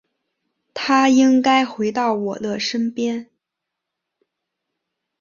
[0.73, 3.29] 他应该回到我的身边